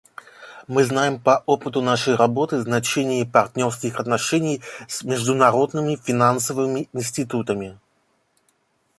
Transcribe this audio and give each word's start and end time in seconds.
Мы 0.67 0.83
знаем 0.83 1.19
по 1.21 1.43
опыту 1.45 1.79
нашей 1.83 2.15
работы 2.15 2.59
значение 2.59 3.23
партнерских 3.23 3.99
отношений 3.99 4.59
с 4.87 5.03
международными 5.03 5.95
финансовыми 5.95 6.89
институтами. 6.91 7.77